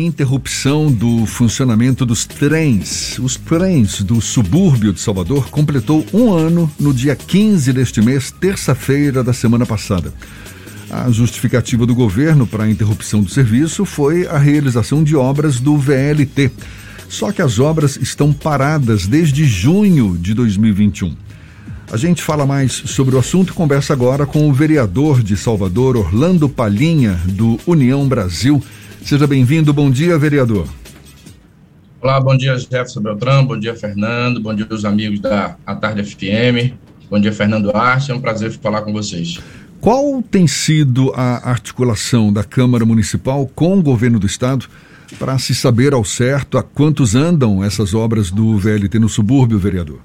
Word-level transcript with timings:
interrupção 0.00 0.90
do 0.90 1.26
funcionamento 1.26 2.06
dos 2.06 2.24
trens. 2.24 3.18
Os 3.18 3.36
trens 3.36 4.02
do 4.02 4.20
subúrbio 4.20 4.92
de 4.92 5.00
Salvador 5.00 5.48
completou 5.50 6.06
um 6.12 6.32
ano 6.32 6.70
no 6.78 6.94
dia 6.94 7.16
15 7.16 7.72
deste 7.72 8.00
mês, 8.00 8.30
terça-feira 8.30 9.22
da 9.22 9.32
semana 9.32 9.66
passada. 9.66 10.12
A 10.90 11.10
justificativa 11.10 11.84
do 11.84 11.94
governo 11.94 12.46
para 12.46 12.64
a 12.64 12.70
interrupção 12.70 13.22
do 13.22 13.30
serviço 13.30 13.84
foi 13.84 14.26
a 14.26 14.38
realização 14.38 15.04
de 15.04 15.14
obras 15.14 15.60
do 15.60 15.76
VLT. 15.76 16.50
Só 17.08 17.32
que 17.32 17.42
as 17.42 17.58
obras 17.58 17.96
estão 17.96 18.32
paradas 18.32 19.06
desde 19.06 19.44
junho 19.44 20.16
de 20.18 20.34
2021. 20.34 21.14
A 21.90 21.96
gente 21.96 22.22
fala 22.22 22.44
mais 22.44 22.72
sobre 22.72 23.16
o 23.16 23.18
assunto 23.18 23.50
e 23.50 23.54
conversa 23.54 23.94
agora 23.94 24.26
com 24.26 24.48
o 24.48 24.52
vereador 24.52 25.22
de 25.22 25.36
Salvador, 25.38 25.96
Orlando 25.96 26.46
Palhinha, 26.46 27.18
do 27.24 27.58
União 27.66 28.06
Brasil. 28.06 28.62
Seja 29.04 29.26
bem-vindo. 29.26 29.72
Bom 29.72 29.90
dia, 29.90 30.18
vereador. 30.18 30.66
Olá, 32.00 32.20
bom 32.20 32.36
dia, 32.36 32.56
Jefferson 32.56 33.00
Beltrão. 33.00 33.44
Bom 33.44 33.58
dia, 33.58 33.74
Fernando. 33.74 34.40
Bom 34.40 34.54
dia, 34.54 34.66
os 34.70 34.84
amigos 34.84 35.20
da 35.20 35.56
A 35.66 35.74
Tarde 35.74 36.04
FM. 36.04 36.74
Bom 37.10 37.18
dia, 37.18 37.32
Fernando 37.32 37.74
Arte. 37.74 38.10
É 38.10 38.14
um 38.14 38.20
prazer 38.20 38.52
falar 38.52 38.82
com 38.82 38.92
vocês. 38.92 39.40
Qual 39.80 40.22
tem 40.22 40.46
sido 40.46 41.12
a 41.14 41.50
articulação 41.50 42.32
da 42.32 42.44
Câmara 42.44 42.84
Municipal 42.84 43.50
com 43.54 43.78
o 43.78 43.82
governo 43.82 44.18
do 44.18 44.26
Estado 44.26 44.66
para 45.18 45.38
se 45.38 45.54
saber 45.54 45.94
ao 45.94 46.04
certo 46.04 46.58
a 46.58 46.62
quantos 46.62 47.14
andam 47.14 47.64
essas 47.64 47.94
obras 47.94 48.30
do 48.30 48.58
VLT 48.58 48.98
no 48.98 49.08
subúrbio, 49.08 49.58
vereador? 49.58 50.00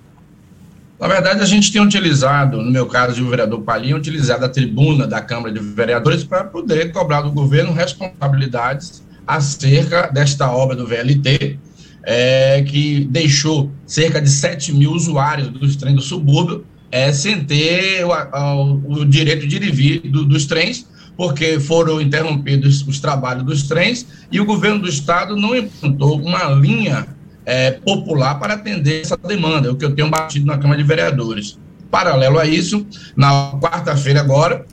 Na 1.04 1.10
verdade, 1.10 1.42
a 1.42 1.46
gente 1.46 1.70
tem 1.70 1.82
utilizado, 1.82 2.62
no 2.62 2.72
meu 2.72 2.86
caso, 2.86 3.22
o 3.26 3.30
vereador 3.30 3.60
Palhinha, 3.60 3.94
utilizado 3.94 4.46
a 4.46 4.48
tribuna 4.48 5.06
da 5.06 5.20
Câmara 5.20 5.54
de 5.54 5.60
Vereadores 5.60 6.24
para 6.24 6.46
poder 6.46 6.94
cobrar 6.94 7.24
do 7.24 7.30
governo 7.30 7.74
responsabilidades 7.74 9.04
acerca 9.28 10.08
desta 10.08 10.50
obra 10.50 10.78
do 10.78 10.88
VLT, 10.88 11.60
é, 12.04 12.62
que 12.62 13.04
deixou 13.12 13.70
cerca 13.86 14.22
de 14.22 14.30
7 14.30 14.72
mil 14.72 14.94
usuários 14.94 15.50
dos 15.50 15.76
trens 15.76 15.96
do 15.96 16.02
subúrbio 16.02 16.64
é, 16.90 17.12
sem 17.12 17.44
ter 17.44 18.06
o, 18.06 19.00
o, 19.02 19.06
direito 19.06 19.46
de 19.46 19.58
ir 19.58 19.72
vir 19.74 20.00
do, 20.10 20.24
dos 20.24 20.46
trens, 20.46 20.88
porque 21.18 21.60
foram 21.60 22.00
interrompidos 22.00 22.82
os 22.88 23.02
trabalhos 23.02 23.44
dos 23.44 23.64
trens 23.64 24.08
e 24.32 24.40
o 24.40 24.46
governo 24.46 24.80
do 24.80 24.88
estado 24.88 25.36
não 25.36 25.54
implantou 25.54 26.18
uma 26.22 26.46
linha 26.46 27.06
é, 27.46 27.72
popular 27.72 28.40
para 28.40 28.54
atender 28.54 29.02
essa 29.02 29.18
demanda, 29.18 29.68
é 29.68 29.72
o 29.72 29.76
que 29.76 29.86
eu 29.86 29.96
tenho 29.96 30.10
batido 30.10 30.46
na 30.46 30.58
Câmara 30.58 30.82
de 30.82 30.88
Vereadores. 30.88 31.58
Paralelo 31.92 32.40
a 32.40 32.46
isso, 32.46 32.86
na 33.16 33.52
quarta-feira 33.60 34.20
agora, 34.20 34.66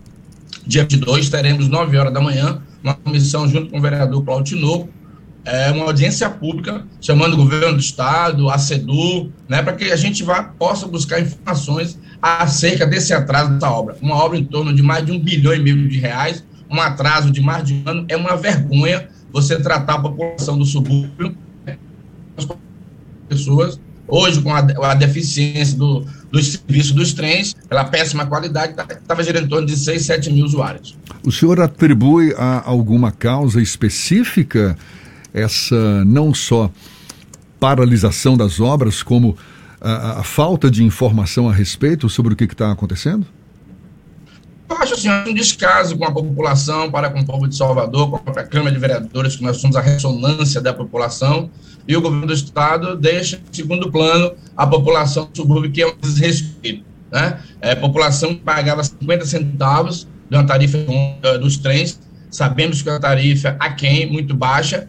dia 0.66 0.82
22, 0.82 1.28
teremos 1.28 1.68
9 1.68 1.96
horas 1.96 2.12
da 2.12 2.20
manhã, 2.20 2.62
uma 2.82 2.94
comissão 2.94 3.46
junto 3.46 3.70
com 3.70 3.78
o 3.78 3.80
vereador 3.80 4.24
Claudio 4.24 4.56
Tinoco, 4.56 4.88
é, 5.44 5.70
uma 5.70 5.86
audiência 5.86 6.28
pública, 6.28 6.84
chamando 7.00 7.34
o 7.34 7.36
governo 7.36 7.74
do 7.74 7.80
estado, 7.80 8.50
a 8.50 8.58
SEDU, 8.58 9.32
né, 9.48 9.62
para 9.62 9.72
que 9.72 9.84
a 9.91 9.96
gente 9.96 10.22
vá, 10.22 10.42
possa 10.42 10.86
buscar 10.86 11.20
informações 11.20 11.98
acerca 12.20 12.86
desse 12.86 13.12
atraso 13.12 13.52
dessa 13.54 13.70
obra. 13.70 13.96
Uma 14.00 14.16
obra 14.16 14.38
em 14.38 14.44
torno 14.44 14.74
de 14.74 14.82
mais 14.82 15.04
de 15.04 15.12
um 15.12 15.18
bilhão 15.18 15.54
e 15.54 15.58
meio 15.58 15.88
de 15.88 15.98
reais, 15.98 16.44
um 16.70 16.80
atraso 16.80 17.30
de 17.30 17.41
mais 17.41 17.64
de 17.64 17.74
um 17.74 17.82
ano, 17.86 18.04
é 18.08 18.16
uma 18.16 18.36
vergonha 18.36 19.08
você 19.32 19.58
tratar 19.58 19.94
a 19.94 20.00
população 20.00 20.58
do 20.58 20.64
subúrbio 20.64 21.36
pessoas. 23.28 23.80
Hoje, 24.06 24.42
com 24.42 24.52
a, 24.52 24.58
a 24.91 24.94
deficiência 24.94 25.78
do, 25.78 26.05
dos 26.33 26.52
serviços 26.52 26.92
dos 26.92 27.12
trens, 27.14 27.55
pela 27.69 27.84
péssima 27.84 28.27
qualidade, 28.27 28.72
estava 28.72 28.94
tá, 28.97 29.22
gerando 29.22 29.47
em 29.47 29.48
torno 29.48 29.66
de 29.66 29.77
6, 29.77 30.05
7 30.05 30.32
mil 30.32 30.44
usuários. 30.44 30.97
O 31.24 31.30
senhor 31.30 31.60
atribui 31.60 32.34
a 32.36 32.69
alguma 32.69 33.12
causa 33.12 33.62
específica 33.62 34.77
essa 35.32 36.05
não 36.05 36.34
só 36.34 36.70
paralisação 37.60 38.36
das 38.36 38.58
obras, 38.58 39.02
como 39.02 39.36
a, 39.80 40.20
a 40.20 40.22
falta 40.22 40.70
de 40.70 40.82
informação 40.82 41.48
a 41.48 41.52
respeito 41.52 42.08
sobre 42.08 42.32
o 42.32 42.36
que 42.36 42.44
está 42.44 42.72
acontecendo? 42.72 43.26
Eu 44.70 44.76
acho 44.76 44.94
assim, 44.94 45.10
um 45.10 45.34
descaso 45.34 45.98
com 45.98 46.04
a 46.04 46.12
população, 46.12 46.92
para 46.92 47.10
com 47.10 47.19
o 47.19 47.26
povo 47.26 47.48
de 47.48 47.56
Salvador, 47.56 48.08
com 48.08 48.16
a 48.16 48.19
própria 48.20 48.47
Câmara 48.47 48.72
de 48.72 48.78
Vereadores, 48.78 49.34
que 49.34 49.42
nós 49.42 49.56
somos 49.56 49.75
a 49.75 49.81
ressonância 49.81 50.60
da 50.60 50.72
população, 50.72 51.50
e 51.88 51.97
o 51.97 52.00
governo 52.00 52.28
do 52.28 52.32
Estado 52.32 52.97
deixa 52.97 53.36
em 53.36 53.53
segundo 53.53 53.91
plano 53.91 54.32
a 54.56 54.64
população 54.64 55.26
do 55.26 55.36
subúrbio, 55.36 55.72
que 55.72 55.82
é 55.82 55.88
um 55.88 55.94
desrespeito. 56.00 56.84
Né? 57.10 57.41
É, 57.60 57.72
a 57.72 57.76
população 57.76 58.36
pagava 58.36 58.84
50 58.84 59.26
centavos 59.26 60.06
de 60.31 60.36
uma 60.36 60.47
tarifa 60.47 60.78
dos 61.41 61.56
trens, 61.56 61.98
sabemos 62.31 62.81
que 62.81 62.88
é 62.88 62.92
uma 62.92 63.00
tarifa 63.00 63.56
aquém, 63.58 64.10
muito 64.10 64.37
baixa, 64.37 64.88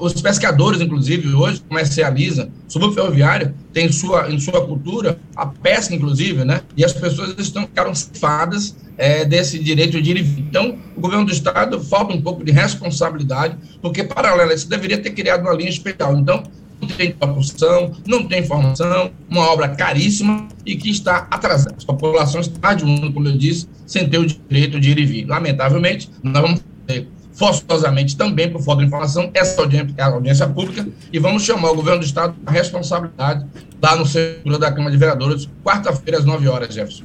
os 0.00 0.20
pescadores, 0.20 0.80
inclusive, 0.80 1.32
hoje 1.32 1.62
comercializam. 1.68 2.50
O 2.68 2.72
subúrbio 2.72 2.96
ferroviário 2.96 3.54
tem 3.72 3.90
sua, 3.90 4.30
em 4.30 4.38
sua 4.40 4.66
cultura 4.66 5.18
a 5.36 5.46
pesca, 5.46 5.94
inclusive, 5.94 6.44
né? 6.44 6.62
E 6.76 6.84
as 6.84 6.92
pessoas 6.92 7.34
estão 7.38 7.62
ficaram 7.62 7.94
cefadas 7.94 8.76
é, 8.98 9.24
desse 9.24 9.58
direito 9.58 10.00
de 10.02 10.10
ir 10.10 10.16
e 10.16 10.22
vir. 10.22 10.42
Então, 10.42 10.76
o 10.96 11.00
governo 11.00 11.24
do 11.24 11.32
Estado 11.32 11.80
falta 11.80 12.14
um 12.14 12.20
pouco 12.20 12.44
de 12.44 12.50
responsabilidade, 12.50 13.56
porque, 13.80 14.02
paralelo 14.02 14.50
a 14.50 14.54
isso, 14.54 14.68
deveria 14.68 14.98
ter 14.98 15.10
criado 15.10 15.42
uma 15.42 15.54
linha 15.54 15.70
especial. 15.70 16.16
Então, 16.18 16.42
não 16.80 16.88
tem 16.88 17.08
interrupção, 17.10 17.92
não 18.06 18.26
tem 18.26 18.40
informação, 18.40 19.10
uma 19.28 19.42
obra 19.50 19.68
caríssima 19.68 20.48
e 20.66 20.74
que 20.76 20.90
está 20.90 21.28
atrasada. 21.30 21.76
A 21.80 21.92
população 21.92 22.40
está 22.40 22.74
de 22.74 22.84
um 22.84 23.12
como 23.12 23.28
eu 23.28 23.36
disse, 23.36 23.68
sem 23.86 24.08
ter 24.08 24.18
o 24.18 24.26
direito 24.26 24.80
de 24.80 24.90
ir 24.90 24.98
e 24.98 25.04
vir. 25.04 25.26
Lamentavelmente, 25.26 26.10
nós 26.22 26.42
vamos 26.42 26.60
ter 26.86 27.06
forçosamente 27.32 28.16
também 28.16 28.50
por 28.50 28.62
falta 28.62 28.80
de 28.80 28.88
informação, 28.88 29.30
essa 29.32 29.60
audiência, 29.60 29.94
a 29.98 30.06
audiência 30.06 30.46
pública, 30.46 30.86
e 31.12 31.18
vamos 31.18 31.42
chamar 31.42 31.70
o 31.70 31.74
governo 31.74 32.00
do 32.00 32.04
Estado 32.04 32.34
a 32.44 32.50
responsabilidade 32.50 33.46
lá 33.82 33.96
no 33.96 34.04
centro 34.04 34.58
da 34.58 34.70
Câmara 34.70 34.90
de 34.90 34.98
Vereadores, 34.98 35.48
quarta-feira, 35.64 36.18
às 36.18 36.24
9 36.24 36.48
horas, 36.48 36.74
Jefferson. 36.74 37.04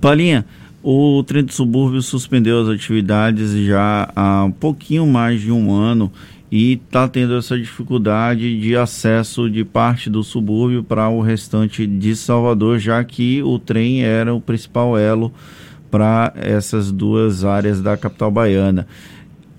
Palinha, 0.00 0.44
o 0.82 1.22
trem 1.22 1.44
do 1.44 1.52
subúrbio 1.52 2.02
suspendeu 2.02 2.60
as 2.60 2.68
atividades 2.68 3.52
já 3.64 4.10
há 4.16 4.44
um 4.44 4.50
pouquinho 4.50 5.06
mais 5.06 5.40
de 5.40 5.52
um 5.52 5.72
ano 5.72 6.12
e 6.50 6.72
está 6.72 7.08
tendo 7.08 7.34
essa 7.38 7.56
dificuldade 7.56 8.60
de 8.60 8.76
acesso 8.76 9.48
de 9.48 9.64
parte 9.64 10.10
do 10.10 10.22
subúrbio 10.22 10.82
para 10.82 11.08
o 11.08 11.22
restante 11.22 11.86
de 11.86 12.14
Salvador, 12.14 12.78
já 12.78 13.02
que 13.02 13.42
o 13.42 13.58
trem 13.58 14.04
era 14.04 14.34
o 14.34 14.40
principal 14.40 14.98
elo 14.98 15.32
para 15.90 16.32
essas 16.36 16.92
duas 16.92 17.44
áreas 17.44 17.80
da 17.80 17.96
capital 17.96 18.30
baiana 18.30 18.86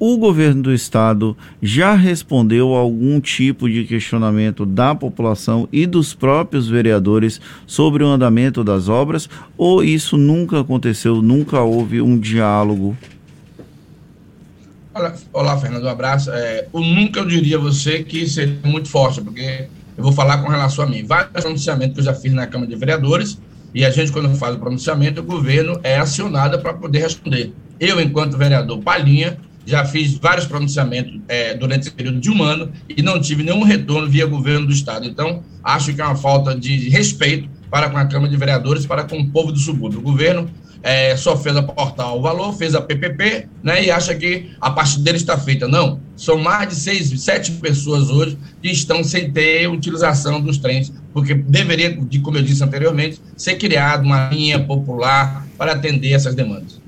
o 0.06 0.18
governo 0.18 0.64
do 0.64 0.74
estado 0.74 1.38
já 1.62 1.96
respondeu 1.96 2.76
a 2.76 2.80
algum 2.80 3.22
tipo 3.22 3.70
de 3.70 3.86
questionamento 3.86 4.66
da 4.66 4.94
população 4.94 5.66
e 5.72 5.88
dos 5.88 6.14
próprios 6.14 6.68
vereadores 6.68 7.40
sobre 7.66 8.04
o 8.04 8.08
andamento 8.08 8.66
das 8.66 8.90
obras 8.90 9.30
ou 9.58 9.82
isso 9.82 10.18
nunca 10.18 10.60
aconteceu, 10.60 11.22
nunca 11.22 11.62
houve 11.62 12.02
um 12.02 12.20
diálogo? 12.20 12.98
Olá, 14.94 15.16
olá 15.32 15.58
Fernando, 15.58 15.86
um 15.86 15.88
abraço. 15.88 16.32
É, 16.34 16.68
o 16.74 16.82
nunca 16.82 17.22
eu 17.22 17.26
diria 17.26 17.56
a 17.56 17.62
você 17.62 18.04
que 18.04 18.28
seria 18.28 18.60
muito 18.66 18.90
forte, 18.90 19.22
porque 19.22 19.70
eu 19.98 20.04
vou 20.04 20.12
falar 20.12 20.40
com 20.40 20.50
relação 20.50 20.84
a 20.84 20.88
mim. 20.88 21.06
Vários 21.06 21.32
pronunciamentos 21.32 21.94
que 21.94 22.02
eu 22.02 22.04
já 22.04 22.14
fiz 22.14 22.34
na 22.34 22.46
Câmara 22.46 22.70
de 22.70 22.76
Vereadores, 22.76 23.40
e 23.74 23.86
a 23.86 23.90
gente, 23.90 24.12
quando 24.12 24.36
faz 24.36 24.54
o 24.54 24.60
pronunciamento, 24.60 25.22
o 25.22 25.24
governo 25.24 25.80
é 25.82 25.98
acionado 25.98 26.60
para 26.60 26.74
poder 26.74 27.00
responder. 27.00 27.54
Eu, 27.80 28.02
enquanto 28.02 28.38
vereador 28.38 28.80
Palhinha, 28.80 29.38
já 29.66 29.86
fiz 29.86 30.18
vários 30.18 30.46
pronunciamentos 30.46 31.20
é, 31.28 31.54
durante 31.54 31.84
esse 31.84 31.92
período 31.92 32.20
de 32.20 32.30
um 32.30 32.44
ano 32.44 32.72
e 32.90 33.02
não 33.02 33.20
tive 33.20 33.44
nenhum 33.44 33.64
retorno 33.64 34.10
via 34.10 34.26
governo 34.26 34.68
do 34.68 34.74
Estado. 34.74 35.06
Então, 35.06 35.44
acho 35.64 35.94
que 35.94 36.02
é 36.02 36.06
uma 36.06 36.16
falta 36.16 36.56
de 36.56 36.90
respeito 36.90 37.50
para 37.70 37.90
com 37.90 37.98
a 37.98 38.06
Câmara 38.06 38.30
de 38.30 38.38
Vereadores, 38.38 38.86
para 38.86 39.04
com 39.04 39.20
o 39.20 39.30
povo 39.30 39.52
do 39.52 39.58
subúrbio. 39.58 40.00
O 40.00 40.04
governo 40.04 40.50
é, 40.84 41.16
só 41.16 41.38
fez 41.38 41.56
aportar 41.56 42.14
o 42.14 42.22
valor, 42.22 42.54
fez 42.54 42.76
a 42.76 42.82
PPP, 42.82 43.48
né, 43.64 43.86
e 43.86 43.90
acha 43.90 44.14
que 44.14 44.52
a 44.60 44.70
parte 44.70 45.00
dele 45.00 45.18
está 45.18 45.38
feita. 45.38 45.68
Não, 45.68 46.00
são 46.16 46.38
mais 46.38 46.70
de 46.70 46.76
seis, 46.76 47.22
sete 47.22 47.54
pessoas 47.54 48.10
hoje 48.10 48.38
que 48.62 48.70
estão 48.70 49.02
sem 49.04 49.32
ter 49.32 49.68
utilização 49.68 50.42
dos 50.42 50.58
trens, 50.58 50.92
porque 51.14 51.34
deveria, 51.34 51.98
como 52.22 52.38
eu 52.38 52.44
disse 52.44 52.64
anteriormente, 52.64 53.22
ser 53.38 53.56
criada 53.56 54.04
uma 54.04 54.30
linha 54.30 54.60
popular 54.60 55.48
para 55.58 55.72
atender 55.72 56.12
essas 56.12 56.36
demandas. 56.36 56.83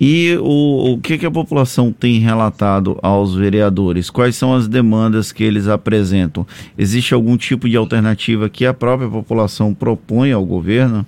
E 0.00 0.36
o, 0.40 0.92
o 0.92 0.98
que, 0.98 1.16
que 1.16 1.24
a 1.24 1.30
população 1.30 1.90
tem 1.90 2.18
relatado 2.18 2.98
aos 3.02 3.34
vereadores? 3.34 4.10
Quais 4.10 4.36
são 4.36 4.54
as 4.54 4.68
demandas 4.68 5.32
que 5.32 5.42
eles 5.42 5.68
apresentam? 5.68 6.46
Existe 6.76 7.14
algum 7.14 7.36
tipo 7.36 7.68
de 7.68 7.76
alternativa 7.76 8.48
que 8.48 8.66
a 8.66 8.74
própria 8.74 9.08
população 9.08 9.72
propõe 9.72 10.32
ao 10.32 10.44
governo? 10.44 11.06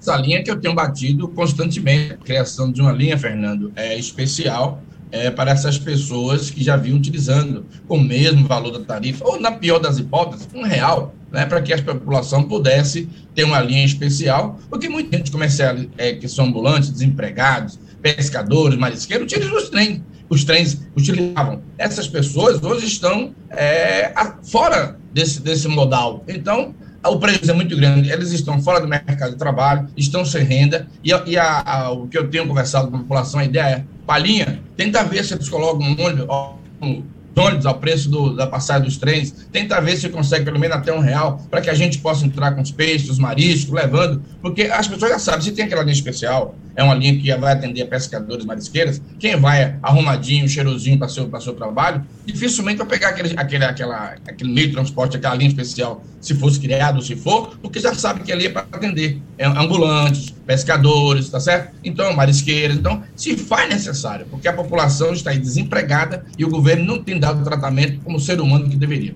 Essa 0.00 0.16
linha 0.18 0.44
que 0.44 0.50
eu 0.50 0.60
tenho 0.60 0.74
batido 0.74 1.26
constantemente, 1.28 2.18
criação 2.18 2.70
de 2.70 2.80
uma 2.80 2.92
linha, 2.92 3.18
Fernando, 3.18 3.72
é 3.74 3.98
especial 3.98 4.82
é, 5.10 5.30
para 5.30 5.50
essas 5.50 5.78
pessoas 5.78 6.50
que 6.50 6.62
já 6.62 6.76
vinham 6.76 6.98
utilizando 6.98 7.64
com 7.88 7.96
o 7.96 8.04
mesmo 8.04 8.46
valor 8.46 8.70
da 8.70 8.84
tarifa, 8.84 9.24
ou 9.26 9.40
na 9.40 9.50
pior 9.50 9.78
das 9.78 9.98
hipóteses, 9.98 10.48
um 10.54 10.62
real 10.62 11.14
né, 11.34 11.44
para 11.44 11.60
que 11.60 11.72
a 11.72 11.82
população 11.82 12.44
pudesse 12.44 13.08
ter 13.34 13.42
uma 13.42 13.60
linha 13.60 13.84
especial, 13.84 14.58
porque 14.70 14.88
muita 14.88 15.16
gente 15.16 15.32
comercial 15.32 15.76
é, 15.98 16.12
que 16.12 16.28
são 16.28 16.46
ambulantes, 16.46 16.90
desempregados, 16.90 17.78
pescadores, 18.00 18.78
marisqueiros, 18.78 19.24
utilizam 19.24 19.56
os 19.56 19.68
trens. 19.68 20.00
Os 20.30 20.44
trens 20.44 20.80
utilizavam. 20.96 21.60
Essas 21.76 22.08
pessoas 22.08 22.62
hoje 22.62 22.86
estão 22.86 23.34
é, 23.50 24.12
fora 24.44 24.96
desse, 25.12 25.42
desse 25.42 25.68
modal. 25.68 26.24
Então, 26.26 26.74
o 27.04 27.18
preço 27.18 27.50
é 27.50 27.52
muito 27.52 27.76
grande, 27.76 28.10
eles 28.10 28.30
estão 28.30 28.62
fora 28.62 28.80
do 28.80 28.88
mercado 28.88 29.32
de 29.32 29.36
trabalho, 29.36 29.88
estão 29.96 30.24
sem 30.24 30.44
renda, 30.44 30.86
e, 31.02 31.10
e 31.10 31.36
a, 31.36 31.60
a, 31.60 31.90
o 31.90 32.06
que 32.08 32.16
eu 32.16 32.30
tenho 32.30 32.46
conversado 32.46 32.88
com 32.90 32.96
a 32.96 33.00
população, 33.00 33.40
a 33.40 33.44
ideia 33.44 33.64
é, 33.64 33.84
palhinha, 34.06 34.62
tenta 34.76 35.04
ver 35.04 35.24
se 35.24 35.34
eles 35.34 35.48
colocam 35.48 35.84
um 35.86 36.00
ônibus, 36.00 36.26
ônibus 37.36 37.66
ao 37.66 37.74
preço 37.74 38.08
do, 38.08 38.34
da 38.34 38.46
passagem 38.46 38.84
dos 38.84 38.96
trens, 38.96 39.34
tenta 39.52 39.80
ver 39.80 39.96
se 39.96 40.08
consegue 40.08 40.44
pelo 40.44 40.58
menos 40.58 40.76
até 40.76 40.92
um 40.92 41.00
real, 41.00 41.42
para 41.50 41.60
que 41.60 41.70
a 41.70 41.74
gente 41.74 41.98
possa 41.98 42.24
entrar 42.24 42.52
com 42.52 42.62
os 42.62 42.70
peixes, 42.70 43.10
os 43.10 43.18
mariscos, 43.18 43.72
levando, 43.72 44.22
porque 44.40 44.62
as 44.62 44.86
pessoas 44.86 45.12
já 45.12 45.18
sabem, 45.18 45.40
se 45.42 45.52
tem 45.52 45.64
aquela 45.64 45.82
linha 45.82 45.92
especial, 45.92 46.54
é 46.76 46.82
uma 46.82 46.94
linha 46.94 47.16
que 47.18 47.34
vai 47.36 47.52
atender 47.52 47.84
pescadores 47.86 48.44
marisqueiras, 48.44 49.00
quem 49.18 49.36
vai 49.36 49.76
arrumadinho, 49.82 50.48
cheirosinho 50.48 50.98
para 50.98 51.08
seu, 51.08 51.30
seu 51.40 51.54
trabalho, 51.54 52.04
dificilmente 52.26 52.78
vai 52.78 52.86
pegar 52.86 53.08
aquele, 53.10 53.34
aquele, 53.36 53.64
aquela, 53.64 54.14
aquele 54.26 54.52
meio 54.52 54.68
de 54.68 54.74
transporte, 54.74 55.16
aquela 55.16 55.34
linha 55.34 55.48
especial, 55.48 56.04
se 56.20 56.34
fosse 56.34 56.58
criado 56.58 57.02
se 57.02 57.14
for, 57.14 57.56
porque 57.60 57.78
já 57.78 57.94
sabe 57.94 58.20
que 58.20 58.32
ali 58.32 58.46
é 58.46 58.50
para 58.50 58.62
atender 58.72 59.20
é, 59.38 59.46
ambulantes, 59.46 60.30
pescadores, 60.46 61.28
tá 61.28 61.38
certo? 61.38 61.74
Então, 61.84 62.12
marisqueiras, 62.14 62.76
então, 62.76 63.02
se 63.14 63.36
faz 63.36 63.68
necessário, 63.68 64.26
porque 64.30 64.48
a 64.48 64.52
população 64.52 65.12
está 65.12 65.30
aí 65.30 65.38
desempregada 65.38 66.24
e 66.38 66.44
o 66.44 66.48
governo 66.48 66.84
não 66.84 67.02
tem 67.02 67.18
dado 67.18 67.44
tratamento 67.44 68.00
como 68.02 68.18
ser 68.18 68.40
humano 68.40 68.68
que 68.68 68.76
deveria. 68.76 69.14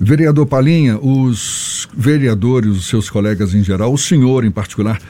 Vereador 0.00 0.46
Palinha, 0.46 0.98
os 0.98 1.88
vereadores, 1.96 2.70
os 2.72 2.86
seus 2.88 3.08
colegas 3.08 3.54
em 3.54 3.62
geral, 3.62 3.92
o 3.92 3.98
senhor 3.98 4.44
em 4.44 4.50
particular, 4.50 5.00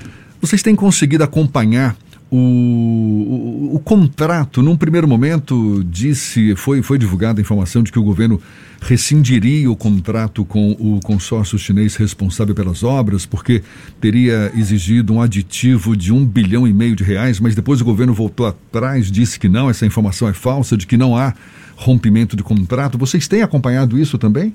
vocês 0.43 0.61
têm 0.61 0.75
conseguido 0.75 1.23
acompanhar 1.23 1.97
o, 2.29 2.37
o, 2.37 3.77
o, 3.77 3.79
contrato? 3.79 4.61
Num 4.61 4.77
primeiro 4.77 5.07
momento, 5.07 5.85
disse, 5.85 6.57
foi, 6.57 6.83
foi 6.83 6.99
divulgada 6.99 7.41
a 7.41 7.43
informação 7.43 7.81
de 7.81 7.93
que 7.93 7.99
o 7.99 8.03
governo 8.03 8.41
rescindiria 8.81 9.71
o 9.71 9.77
contrato 9.77 10.45
com 10.45 10.73
o 10.73 10.99
consórcio 11.01 11.57
chinês 11.57 11.95
responsável 11.95 12.57
pelas 12.57 12.83
obras, 12.83 13.25
porque 13.25 13.63
teria 14.01 14.51
exigido 14.57 15.13
um 15.13 15.23
aditivo 15.23 15.97
de 15.97 16.13
um 16.13 16.27
bilhão 16.27 16.67
e 16.67 16.73
meio 16.73 16.97
de 16.97 17.05
reais, 17.05 17.39
mas 17.39 17.55
depois 17.55 17.81
o 17.81 17.85
governo 17.85 18.13
voltou 18.13 18.45
atrás, 18.45 19.13
disse 19.13 19.39
que 19.39 19.49
não, 19.49 19.71
essa 19.71 19.87
informação 19.87 20.29
é 20.29 20.33
falsa, 20.33 20.77
de 20.77 20.89
que 20.89 20.97
não 20.97 21.17
há 21.17 21.35
rompimento 21.77 22.35
de 22.35 22.43
contrato. 22.43 22.99
Vocês 22.99 23.29
têm 23.29 23.43
acompanhado 23.43 23.97
isso 23.97 24.19
também? 24.19 24.53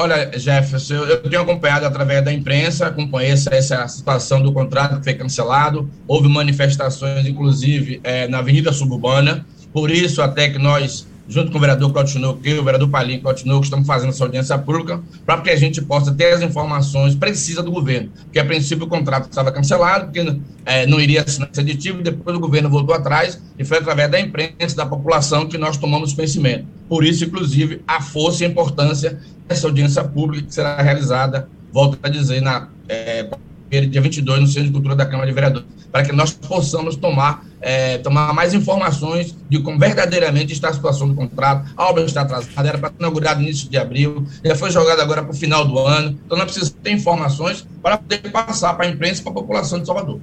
Olha, 0.00 0.30
Jefferson, 0.38 0.94
eu, 0.94 1.16
tenho 1.22 1.42
acompanhado 1.42 1.84
através 1.84 2.24
da 2.24 2.32
imprensa, 2.32 2.86
acompanhei 2.86 3.32
essa, 3.32 3.52
essa 3.52 3.88
situação 3.88 4.40
do 4.40 4.52
contrato 4.52 4.98
que 4.98 5.02
foi 5.02 5.14
cancelado. 5.14 5.90
Houve 6.06 6.28
manifestações, 6.28 7.26
inclusive, 7.26 8.00
é, 8.04 8.28
na 8.28 8.38
Avenida 8.38 8.72
Suburbana. 8.72 9.44
Por 9.72 9.90
isso, 9.90 10.22
até 10.22 10.50
que 10.50 10.56
nós, 10.56 11.04
junto 11.28 11.50
com 11.50 11.58
o 11.58 11.60
vereador 11.60 11.92
Cotinoco 11.92 12.38
e 12.44 12.54
o 12.56 12.62
vereador 12.62 12.88
Palinho 12.88 13.20
Cotinoco, 13.20 13.64
estamos 13.64 13.88
fazendo 13.88 14.10
essa 14.10 14.22
audiência 14.22 14.56
pública 14.56 15.02
para 15.26 15.40
que 15.40 15.50
a 15.50 15.56
gente 15.56 15.82
possa 15.82 16.14
ter 16.14 16.32
as 16.32 16.42
informações 16.42 17.16
precisas 17.16 17.64
do 17.64 17.72
governo. 17.72 18.12
Porque, 18.22 18.38
a 18.38 18.44
princípio, 18.44 18.86
o 18.86 18.88
contrato 18.88 19.28
estava 19.28 19.50
cancelado, 19.50 20.04
porque 20.04 20.40
é, 20.64 20.86
não 20.86 21.00
iria 21.00 21.24
assinar 21.24 21.48
esse 21.50 21.60
aditivo, 21.60 22.04
depois 22.04 22.36
o 22.36 22.40
governo 22.40 22.70
voltou 22.70 22.94
atrás 22.94 23.42
e 23.58 23.64
foi 23.64 23.78
através 23.78 24.08
da 24.08 24.20
imprensa, 24.20 24.76
da 24.76 24.86
população, 24.86 25.48
que 25.48 25.58
nós 25.58 25.76
tomamos 25.76 26.12
conhecimento. 26.12 26.77
Por 26.88 27.04
isso, 27.04 27.24
inclusive, 27.24 27.82
a 27.86 28.00
força 28.00 28.42
e 28.42 28.46
a 28.46 28.50
importância 28.50 29.18
essa 29.48 29.66
audiência 29.66 30.04
pública 30.04 30.46
que 30.46 30.54
será 30.54 30.80
realizada, 30.80 31.48
volto 31.72 31.98
a 32.02 32.08
dizer, 32.08 32.42
na 32.42 32.68
é, 32.88 33.28
dia 33.70 34.00
22, 34.00 34.40
no 34.40 34.46
Centro 34.46 34.64
de 34.64 34.72
Cultura 34.72 34.94
da 34.94 35.06
Câmara 35.06 35.26
de 35.26 35.32
Vereadores, 35.32 35.66
para 35.90 36.04
que 36.04 36.12
nós 36.12 36.32
possamos 36.32 36.96
tomar, 36.96 37.44
é, 37.60 37.98
tomar 37.98 38.32
mais 38.34 38.52
informações 38.52 39.34
de 39.48 39.60
como 39.60 39.78
verdadeiramente 39.78 40.52
está 40.52 40.68
a 40.68 40.72
situação 40.72 41.08
do 41.08 41.14
contrato. 41.14 41.70
A 41.76 41.88
obra 41.88 42.04
está 42.04 42.22
atrasada, 42.22 42.68
era 42.68 42.78
para 42.78 42.90
ter 42.90 42.98
inaugurado 42.98 43.40
no 43.40 43.46
início 43.46 43.68
de 43.68 43.78
abril, 43.78 44.26
já 44.44 44.54
foi 44.54 44.70
jogada 44.70 45.02
agora 45.02 45.22
para 45.22 45.32
o 45.32 45.34
final 45.34 45.64
do 45.66 45.78
ano. 45.78 46.18
Então, 46.24 46.36
nós 46.36 46.46
precisamos 46.46 46.74
ter 46.82 46.92
informações 46.92 47.66
para 47.82 47.96
poder 47.96 48.18
passar 48.30 48.74
para 48.74 48.86
a 48.86 48.88
imprensa 48.88 49.20
e 49.20 49.24
para 49.24 49.32
a 49.32 49.34
população 49.34 49.80
de 49.80 49.86
Salvador. 49.86 50.20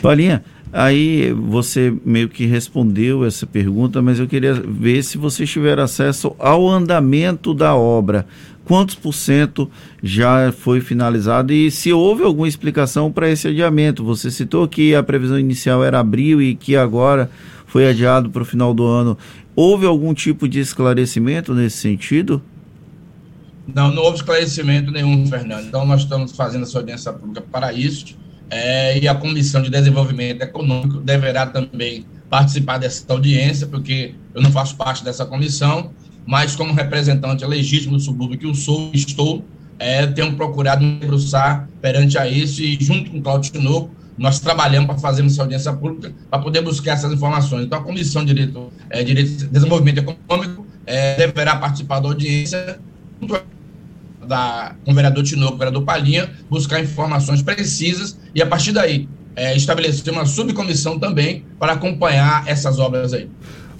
Paulinha, 0.00 0.44
aí 0.72 1.32
você 1.32 1.94
meio 2.04 2.28
que 2.28 2.46
respondeu 2.46 3.24
essa 3.24 3.46
pergunta, 3.46 4.00
mas 4.00 4.18
eu 4.18 4.26
queria 4.26 4.54
ver 4.54 5.02
se 5.02 5.18
você 5.18 5.46
tiver 5.46 5.78
acesso 5.78 6.34
ao 6.38 6.68
andamento 6.68 7.52
da 7.52 7.74
obra 7.74 8.26
quantos 8.64 8.94
por 8.94 9.12
cento 9.12 9.70
já 10.02 10.52
foi 10.52 10.80
finalizado 10.80 11.52
e 11.52 11.70
se 11.70 11.92
houve 11.92 12.22
alguma 12.22 12.48
explicação 12.48 13.10
para 13.10 13.28
esse 13.28 13.48
adiamento. 13.48 14.04
Você 14.04 14.30
citou 14.30 14.66
que 14.68 14.94
a 14.94 15.02
previsão 15.02 15.38
inicial 15.38 15.84
era 15.84 16.00
abril 16.00 16.40
e 16.40 16.54
que 16.54 16.76
agora 16.76 17.30
foi 17.66 17.88
adiado 17.88 18.30
para 18.30 18.42
o 18.42 18.44
final 18.44 18.72
do 18.72 18.84
ano. 18.84 19.16
Houve 19.54 19.86
algum 19.86 20.14
tipo 20.14 20.48
de 20.48 20.60
esclarecimento 20.60 21.54
nesse 21.54 21.78
sentido? 21.78 22.42
Não, 23.74 23.92
não 23.94 24.02
houve 24.02 24.16
esclarecimento 24.16 24.90
nenhum, 24.90 25.26
Fernando. 25.26 25.66
Então, 25.66 25.86
nós 25.86 26.02
estamos 26.02 26.32
fazendo 26.32 26.62
essa 26.62 26.78
audiência 26.78 27.12
pública 27.12 27.40
para 27.40 27.72
isso. 27.72 28.16
É, 28.54 28.98
e 28.98 29.08
a 29.08 29.14
Comissão 29.14 29.62
de 29.62 29.70
Desenvolvimento 29.70 30.42
Econômico 30.42 30.98
deverá 30.98 31.46
também 31.46 32.04
participar 32.28 32.76
dessa 32.76 33.10
audiência, 33.10 33.66
porque 33.66 34.14
eu 34.34 34.42
não 34.42 34.52
faço 34.52 34.76
parte 34.76 35.02
dessa 35.02 35.24
comissão, 35.24 35.90
mas 36.26 36.54
como 36.54 36.74
representante 36.74 37.46
legítimo 37.46 37.96
do 37.96 38.02
subúrbio 38.02 38.38
que 38.38 38.44
eu 38.44 38.54
sou 38.54 38.90
estou, 38.92 39.42
é, 39.78 40.06
tenho 40.06 40.36
procurado 40.36 40.84
me 40.84 40.96
debruçar 40.96 41.66
perante 41.80 42.18
a 42.18 42.28
isso 42.28 42.60
e 42.62 42.76
junto 42.78 43.10
com 43.10 43.20
o 43.20 43.22
Claudio 43.22 43.52
Tinoco, 43.52 43.90
nós 44.18 44.38
trabalhamos 44.38 44.86
para 44.86 44.98
fazer 44.98 45.24
essa 45.24 45.40
audiência 45.40 45.72
pública 45.72 46.12
para 46.30 46.38
poder 46.38 46.60
buscar 46.60 46.92
essas 46.92 47.10
informações. 47.10 47.64
Então, 47.64 47.78
a 47.78 47.82
Comissão 47.82 48.22
de 48.22 48.34
Direito, 48.34 48.70
é, 48.90 49.02
Direito 49.02 49.30
de 49.30 49.46
Desenvolvimento 49.46 49.98
Econômico 49.98 50.66
é, 50.84 51.16
deverá 51.16 51.56
participar 51.56 52.00
da 52.00 52.08
audiência 52.08 52.78
junto 53.18 53.34
da, 54.26 54.74
com 54.84 54.92
o 54.92 54.94
vereador 54.94 55.22
Tinoco, 55.24 55.54
o 55.54 55.58
vereador 55.58 55.82
Palhinha, 55.84 56.30
buscar 56.48 56.80
informações 56.80 57.42
precisas 57.42 58.18
e, 58.34 58.42
a 58.42 58.46
partir 58.46 58.72
daí, 58.72 59.08
é, 59.34 59.56
estabelecer 59.56 60.12
uma 60.12 60.26
subcomissão 60.26 60.98
também 60.98 61.44
para 61.58 61.72
acompanhar 61.72 62.46
essas 62.46 62.78
obras 62.78 63.12
aí. 63.12 63.28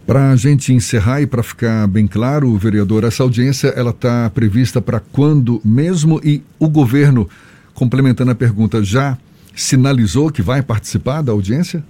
Para 0.06 0.32
a 0.32 0.36
gente 0.36 0.72
encerrar 0.72 1.20
e 1.20 1.26
para 1.26 1.42
ficar 1.42 1.86
bem 1.86 2.06
claro, 2.06 2.56
vereador, 2.56 3.04
essa 3.04 3.22
audiência 3.22 3.68
ela 3.68 3.90
está 3.90 4.28
prevista 4.30 4.80
para 4.80 4.98
quando 4.98 5.60
mesmo 5.64 6.20
e 6.24 6.42
o 6.58 6.68
governo, 6.68 7.28
complementando 7.72 8.30
a 8.30 8.34
pergunta, 8.34 8.82
já 8.82 9.16
sinalizou 9.54 10.30
que 10.30 10.42
vai 10.42 10.60
participar 10.60 11.22
da 11.22 11.30
audiência? 11.32 11.84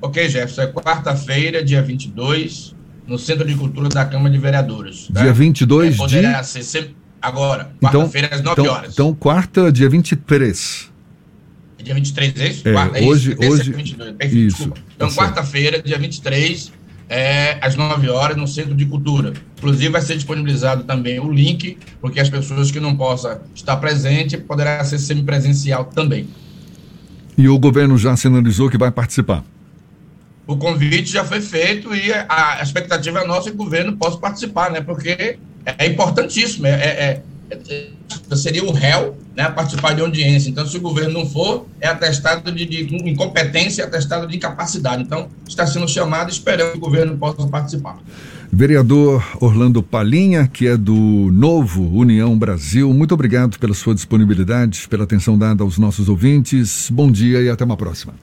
Ok, 0.00 0.28
Jefferson, 0.28 0.62
é 0.62 0.66
quarta-feira, 0.66 1.64
dia 1.64 1.82
22, 1.82 2.74
no 3.06 3.18
Centro 3.18 3.46
de 3.46 3.54
Cultura 3.54 3.88
da 3.88 4.04
Câmara 4.04 4.30
de 4.30 4.38
Vereadores. 4.38 5.08
Dia 5.10 5.32
22 5.32 5.94
é, 5.94 5.96
poderá 5.96 6.40
de... 6.40 6.46
ser 6.46 6.94
agora, 7.24 7.72
então, 7.78 8.02
quarta-feira, 8.02 8.28
às 8.32 8.42
9 8.42 8.60
então, 8.60 8.74
horas. 8.74 8.92
Então, 8.92 9.14
quarta, 9.14 9.72
dia 9.72 9.88
23. 9.88 10.90
É 11.78 11.82
dia 11.82 11.94
23, 11.94 12.40
é 12.40 12.48
isso? 12.48 12.68
É, 12.68 12.72
quarta, 12.72 13.02
hoje, 13.02 13.36
é 13.38 13.44
isso, 13.44 13.52
hoje, 13.52 13.72
22, 13.72 14.12
perfeito, 14.16 14.46
isso, 14.46 14.72
Então, 14.94 15.08
tá 15.08 15.14
quarta-feira, 15.14 15.82
dia 15.82 15.98
23, 15.98 16.72
é, 17.08 17.58
às 17.60 17.76
9 17.76 18.08
horas 18.08 18.36
no 18.36 18.46
Centro 18.46 18.74
de 18.74 18.86
Cultura. 18.86 19.32
Inclusive, 19.58 19.88
vai 19.88 20.02
ser 20.02 20.14
disponibilizado 20.14 20.84
também 20.84 21.18
o 21.20 21.30
link, 21.30 21.78
porque 22.00 22.20
as 22.20 22.28
pessoas 22.28 22.70
que 22.70 22.80
não 22.80 22.96
possam 22.96 23.40
estar 23.54 23.76
presentes 23.76 24.40
poderá 24.40 24.82
ser 24.84 24.98
semipresencial 24.98 25.86
também. 25.86 26.28
E 27.36 27.48
o 27.48 27.58
governo 27.58 27.98
já 27.98 28.16
sinalizou 28.16 28.70
que 28.70 28.78
vai 28.78 28.90
participar? 28.90 29.44
O 30.46 30.56
convite 30.56 31.10
já 31.10 31.24
foi 31.24 31.40
feito 31.40 31.94
e 31.94 32.12
a 32.12 32.60
expectativa 32.62 33.20
é 33.20 33.26
nossa 33.26 33.50
que 33.50 33.56
o 33.56 33.58
governo 33.58 33.96
possa 33.96 34.18
participar, 34.18 34.70
né? 34.70 34.80
Porque 34.80 35.38
é 35.64 35.86
importantíssimo. 35.86 36.66
É, 36.66 36.72
é, 36.72 37.22
é, 37.50 38.36
seria 38.36 38.64
o 38.64 38.72
réu 38.72 39.16
né, 39.36 39.48
participar 39.50 39.94
de 39.94 40.00
audiência. 40.00 40.48
Então, 40.48 40.66
se 40.66 40.76
o 40.76 40.80
governo 40.80 41.12
não 41.12 41.26
for, 41.26 41.66
é 41.80 41.88
atestado 41.88 42.50
de, 42.52 42.64
de 42.64 42.96
incompetência 43.08 43.82
e 43.82 43.84
atestado 43.84 44.26
de 44.26 44.36
incapacidade. 44.36 45.02
Então, 45.02 45.28
está 45.46 45.66
sendo 45.66 45.88
chamado 45.88 46.30
esperando 46.30 46.72
que 46.72 46.78
o 46.78 46.80
governo 46.80 47.16
possa 47.16 47.46
participar. 47.46 47.98
Vereador 48.52 49.24
Orlando 49.40 49.82
Palinha, 49.82 50.46
que 50.46 50.68
é 50.68 50.76
do 50.76 50.94
Novo 50.94 51.90
União 51.92 52.38
Brasil, 52.38 52.92
muito 52.94 53.12
obrigado 53.12 53.58
pela 53.58 53.74
sua 53.74 53.94
disponibilidade, 53.94 54.86
pela 54.88 55.02
atenção 55.02 55.36
dada 55.36 55.64
aos 55.64 55.76
nossos 55.76 56.08
ouvintes. 56.08 56.88
Bom 56.92 57.10
dia 57.10 57.40
e 57.40 57.48
até 57.48 57.64
uma 57.64 57.76
próxima. 57.76 58.14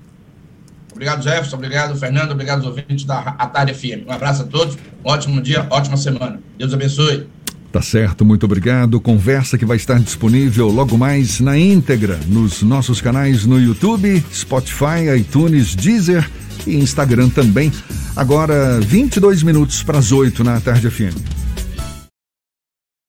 Obrigado, 1.02 1.24
Jefferson. 1.24 1.56
Obrigado, 1.56 1.96
Fernando. 1.96 2.32
Obrigado 2.32 2.64
ouvintes 2.64 3.06
da 3.06 3.20
Atalha 3.20 3.74
FM. 3.74 4.08
Um 4.08 4.12
abraço 4.12 4.44
a 4.44 4.46
todos. 4.46 4.76
Um 5.04 5.10
ótimo 5.10 5.42
dia, 5.42 5.66
ótima 5.72 5.98
semana. 5.98 6.40
Deus 6.60 6.72
abençoe. 6.72 7.28
Tá 7.72 7.82
certo, 7.82 8.24
muito 8.24 8.46
obrigado. 8.46 9.02
Conversa 9.02 9.58
que 9.58 9.66
vai 9.66 9.78
estar 9.78 9.98
disponível 10.00 10.68
logo 10.68 11.00
mais 11.00 11.40
na 11.40 11.58
íntegra 11.58 12.20
nos 12.28 12.62
nossos 12.62 13.02
canais 13.02 13.48
no 13.48 13.60
YouTube, 13.60 14.24
Spotify, 14.32 15.18
iTunes, 15.18 15.74
Deezer 15.74 16.30
e 16.68 16.76
Instagram 16.76 17.30
também. 17.30 17.72
Agora, 18.16 18.80
22 18.82 19.42
minutos 19.42 19.82
para 19.82 19.98
as 19.98 20.12
8 20.12 20.44
na 20.44 20.62
tarde 20.62 20.88
FM. 20.88 21.41